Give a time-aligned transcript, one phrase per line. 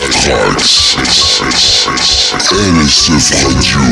[0.00, 0.94] Mike Trax,
[2.46, 3.82] LSF Radio.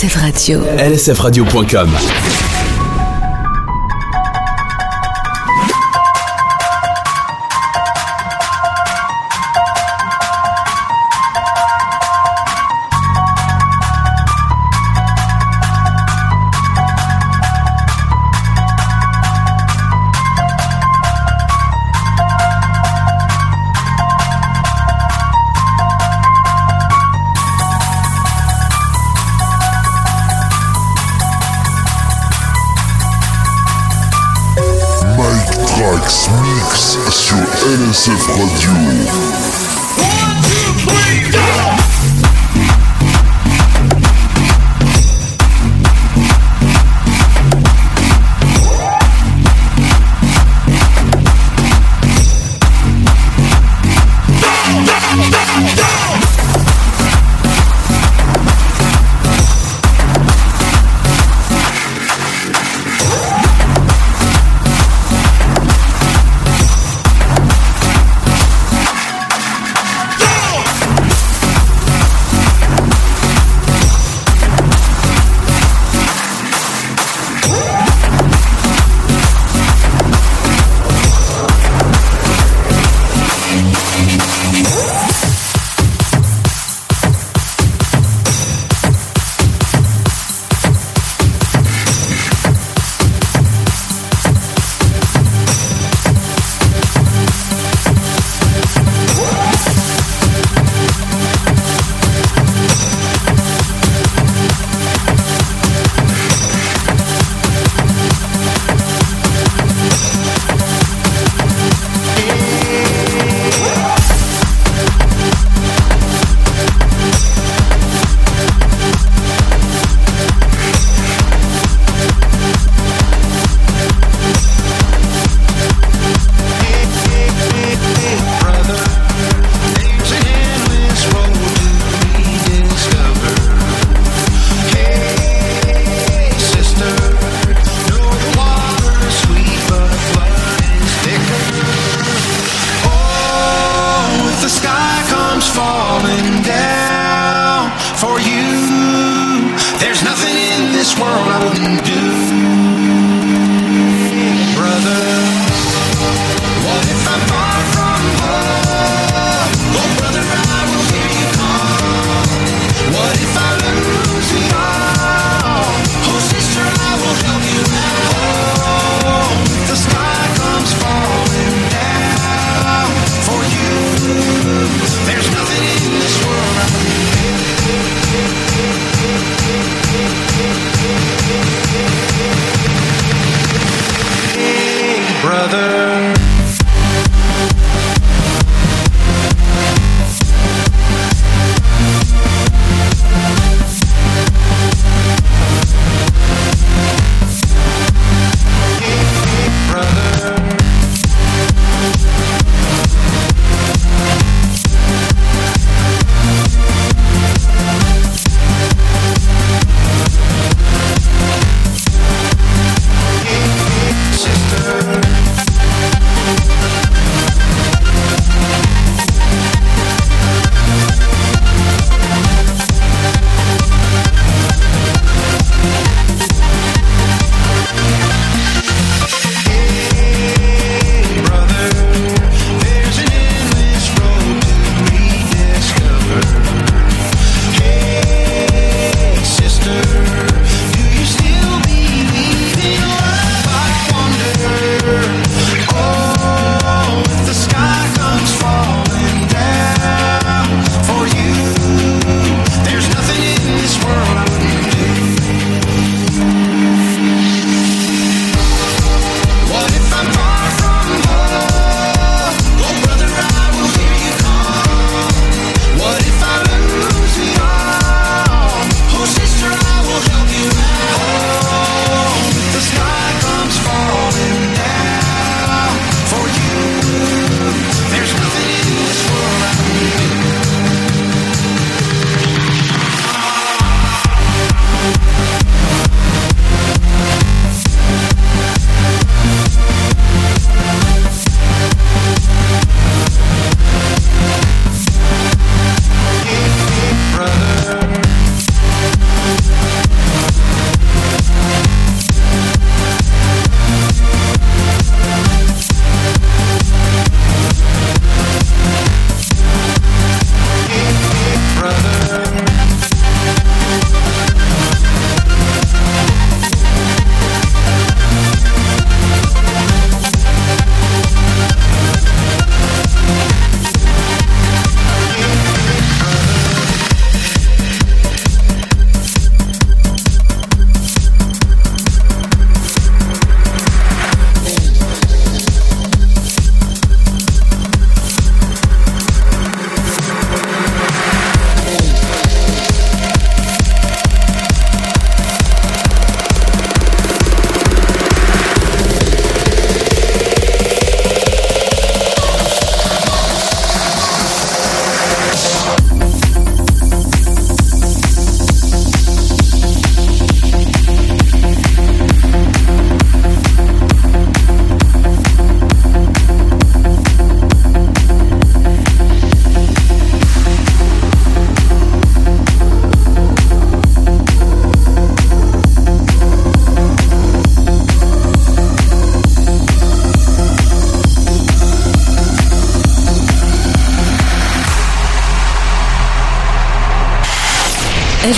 [0.00, 0.64] LSF Radio.
[0.78, 2.69] lsfradio.com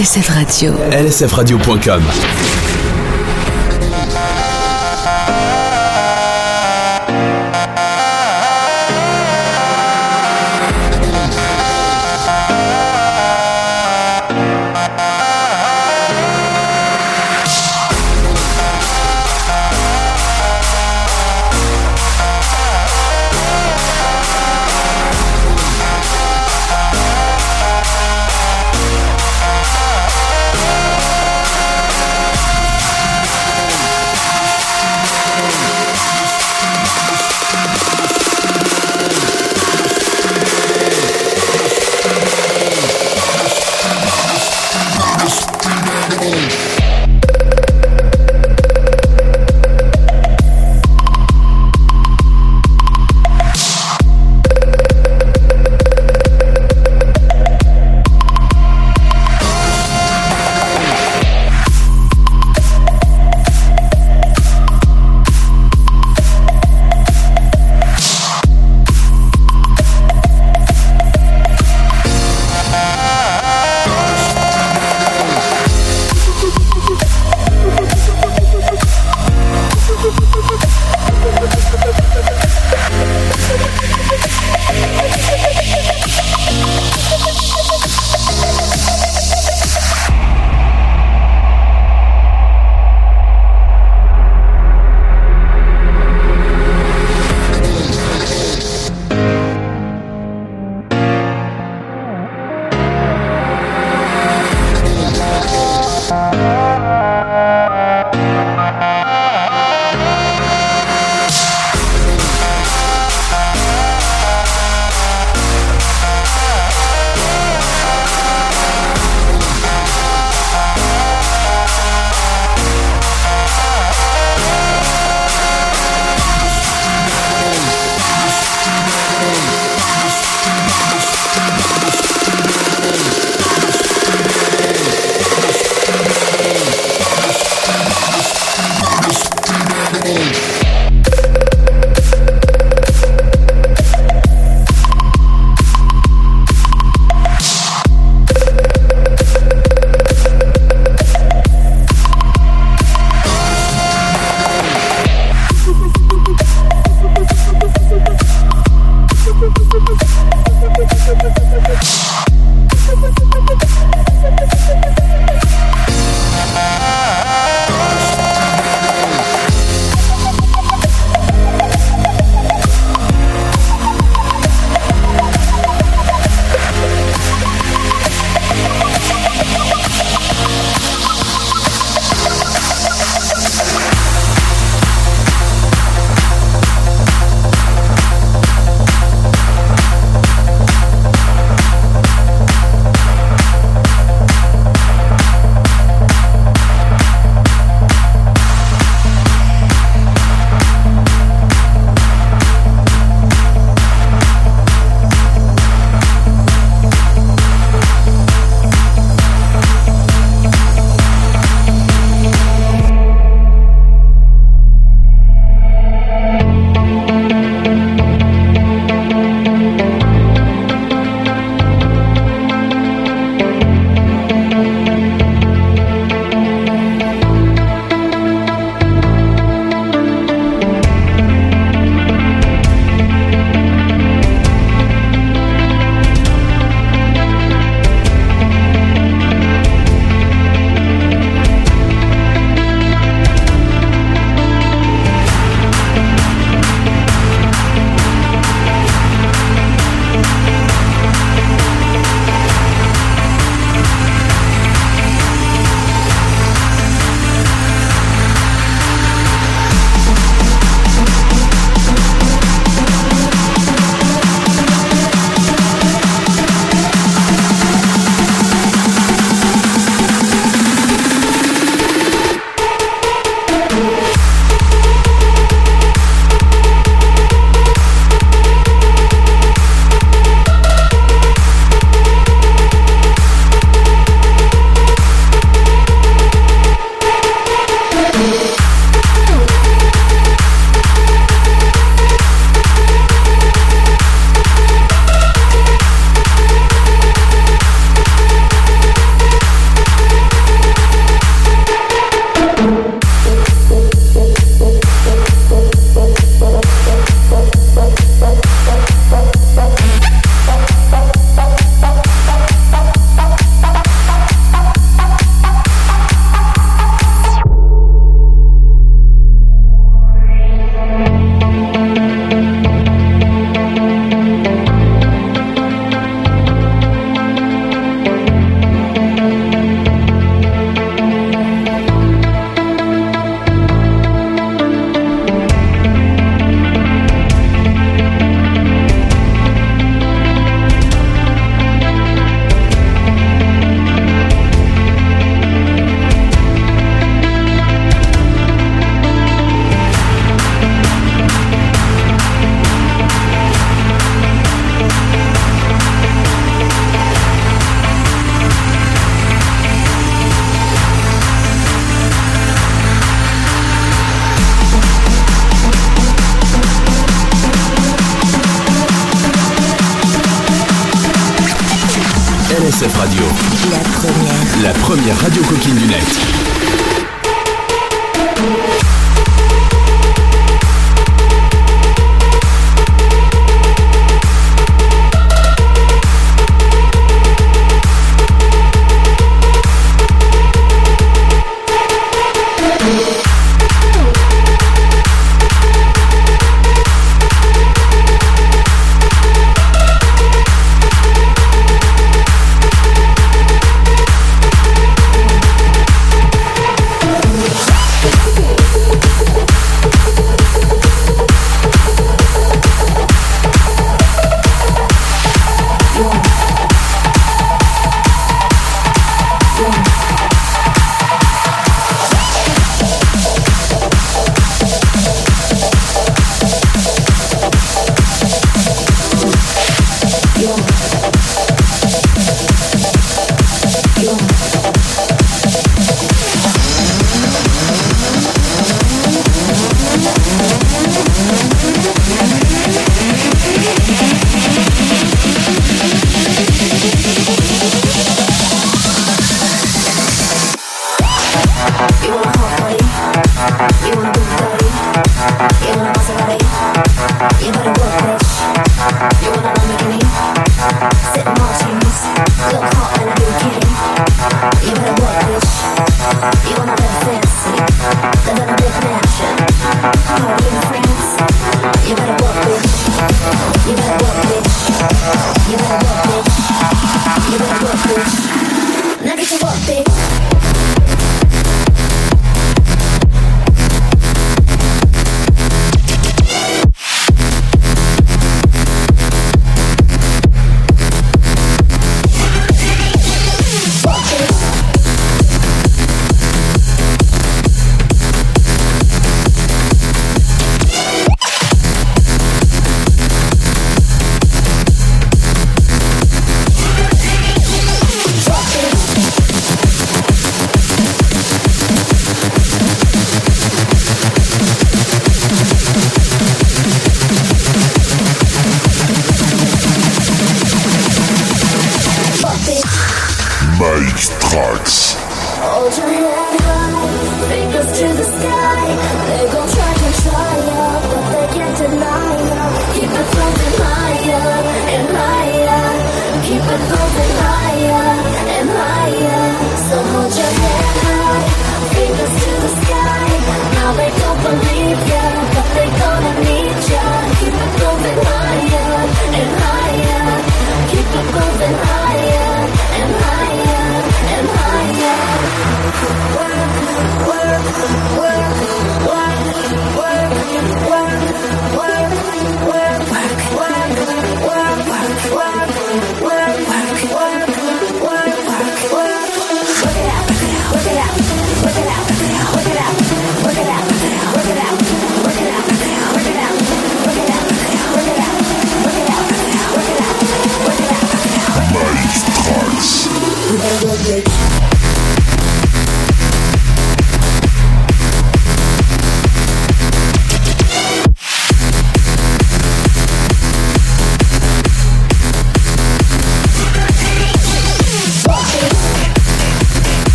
[0.00, 0.72] LSF Radio.
[0.90, 2.69] lsfradio.com.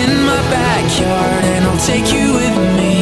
[0.00, 3.01] in my backyard and I'll take you with me.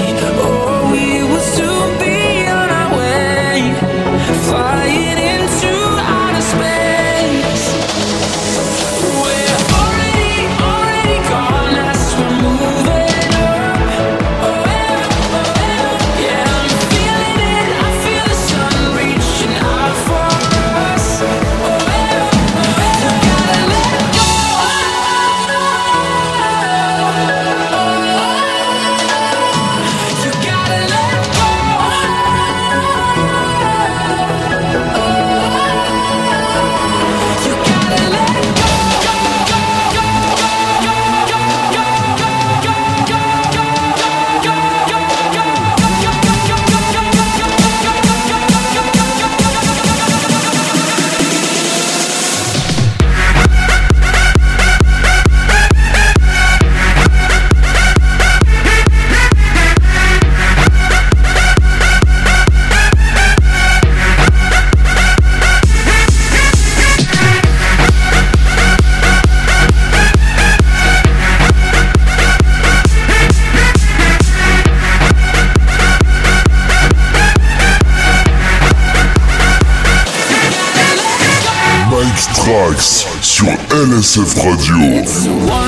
[83.73, 85.60] LSF Radio.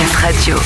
[0.00, 0.56] SF Radio.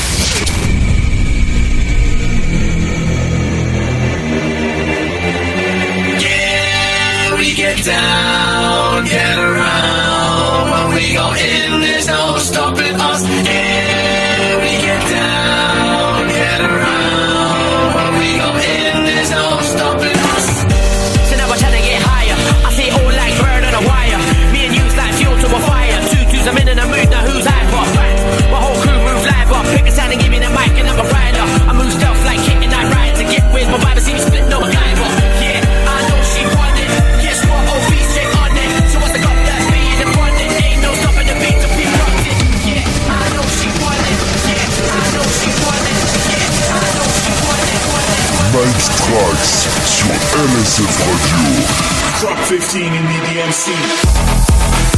[6.20, 10.70] Yeah, we get down, get around.
[10.70, 12.96] When we go in, there's no stopping
[50.36, 51.38] Emerson Radio.
[52.20, 54.93] Top 15 in the DMC.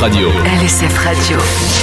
[0.00, 0.30] Radio.
[0.30, 1.79] LSF Radio.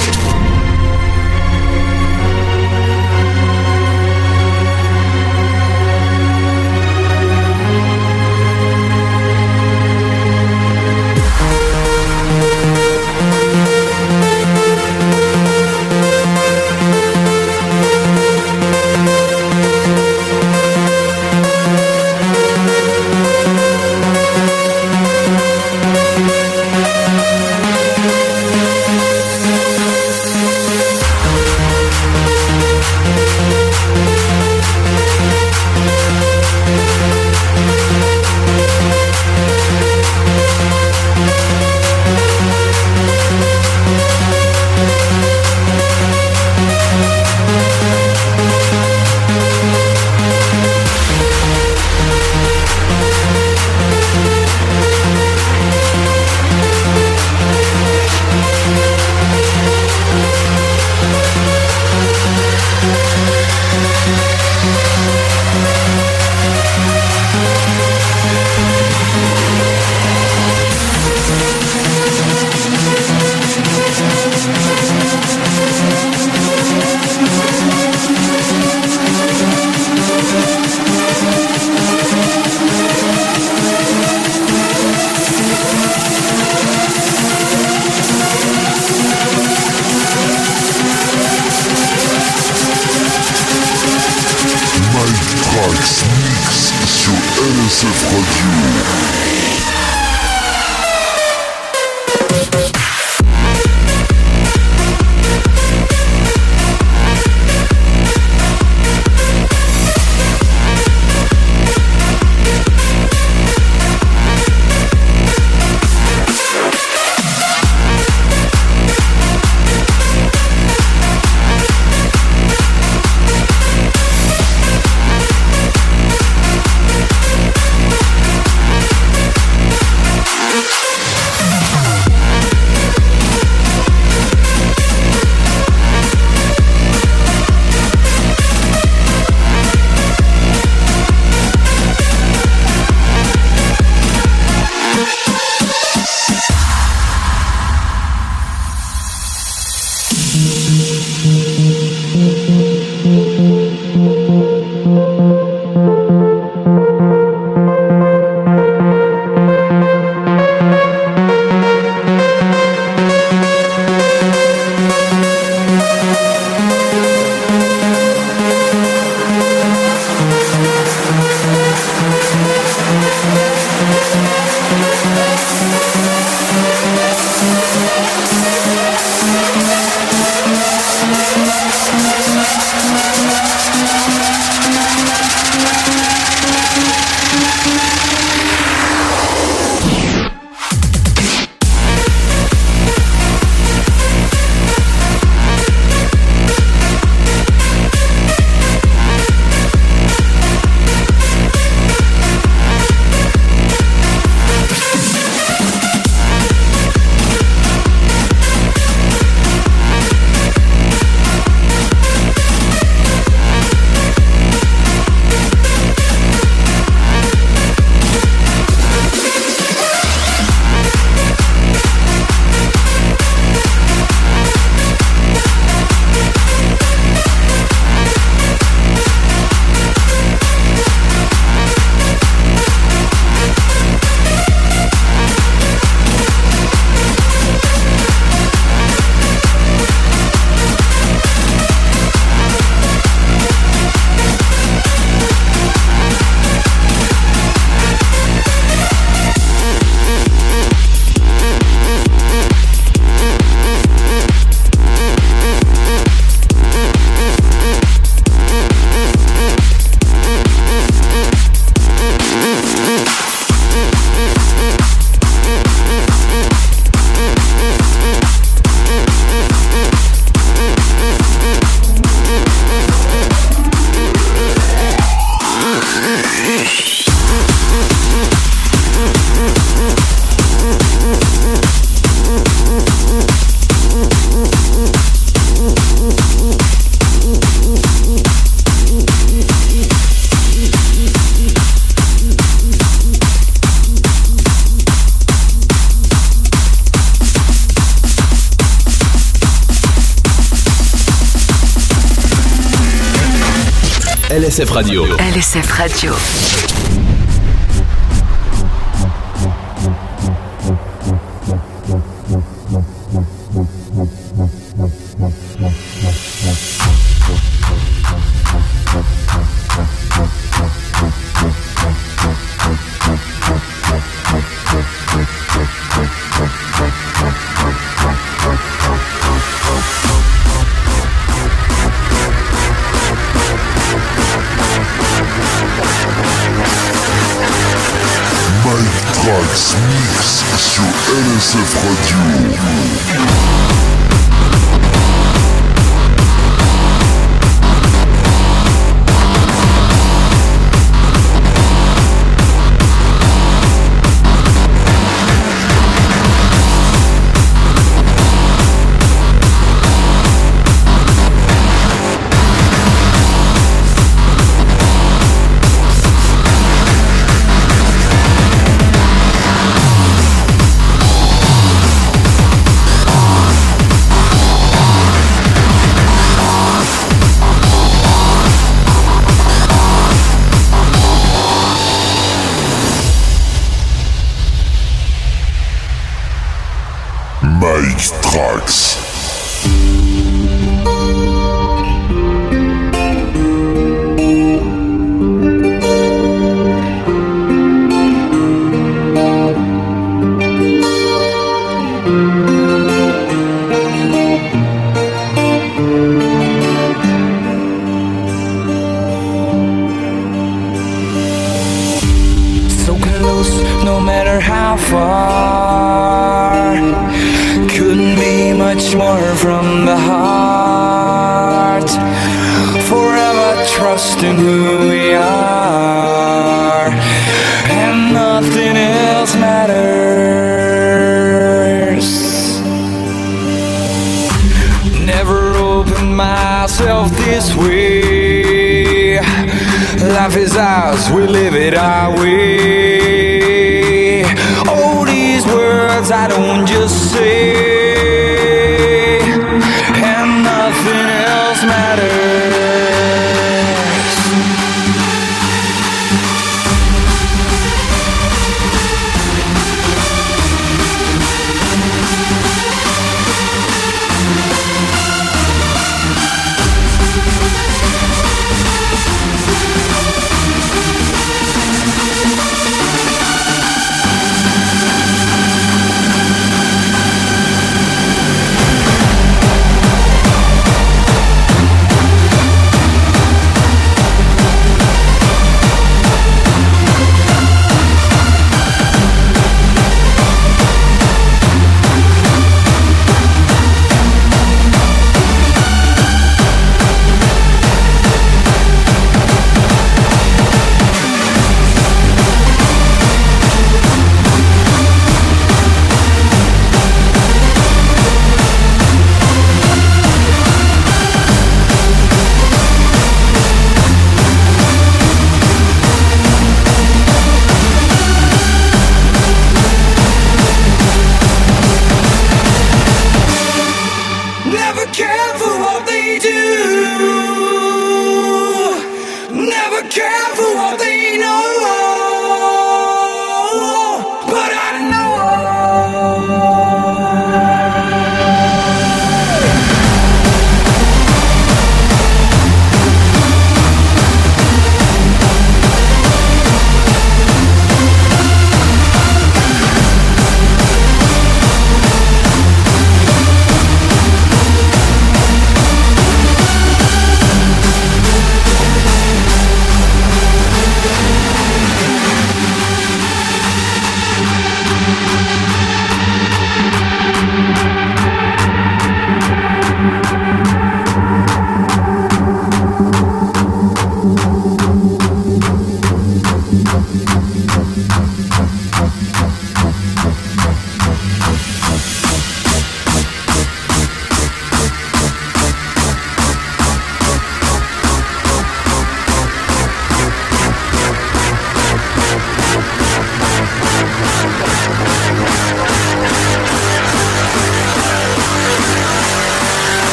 [305.18, 306.67] LSF Radio.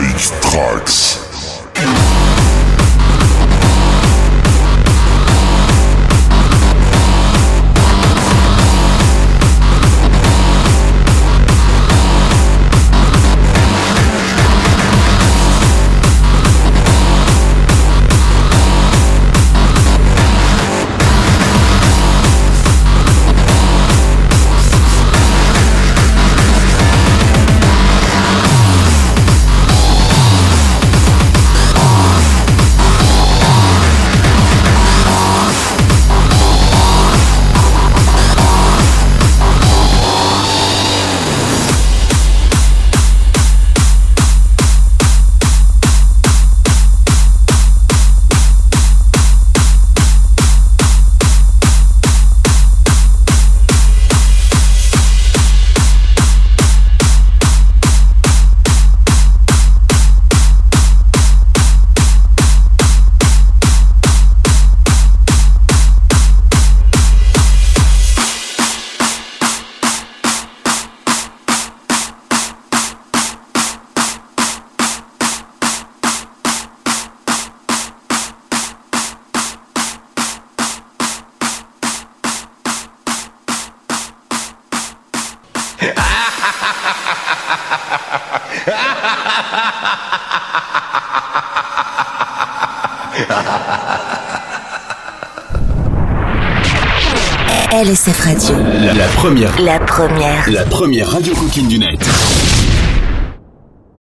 [0.00, 1.09] Night Tracks.